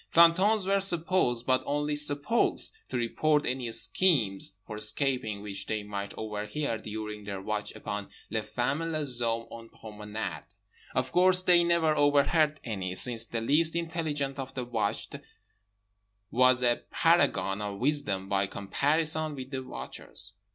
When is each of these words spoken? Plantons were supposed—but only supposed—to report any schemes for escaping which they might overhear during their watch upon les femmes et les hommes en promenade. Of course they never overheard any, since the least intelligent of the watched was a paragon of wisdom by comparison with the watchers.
Plantons 0.11 0.65
were 0.65 0.81
supposed—but 0.81 1.61
only 1.67 1.95
supposed—to 1.95 2.97
report 2.97 3.45
any 3.45 3.71
schemes 3.71 4.55
for 4.65 4.77
escaping 4.77 5.43
which 5.43 5.67
they 5.67 5.83
might 5.83 6.11
overhear 6.17 6.79
during 6.79 7.23
their 7.23 7.39
watch 7.39 7.71
upon 7.75 8.09
les 8.31 8.41
femmes 8.41 8.81
et 8.81 8.87
les 8.97 9.19
hommes 9.21 9.47
en 9.51 9.69
promenade. 9.69 10.55
Of 10.95 11.11
course 11.11 11.43
they 11.43 11.63
never 11.63 11.95
overheard 11.95 12.59
any, 12.63 12.95
since 12.95 13.25
the 13.25 13.41
least 13.41 13.75
intelligent 13.75 14.39
of 14.39 14.55
the 14.55 14.65
watched 14.65 15.17
was 16.31 16.63
a 16.63 16.81
paragon 16.89 17.61
of 17.61 17.77
wisdom 17.77 18.27
by 18.27 18.47
comparison 18.47 19.35
with 19.35 19.51
the 19.51 19.61
watchers. 19.61 20.33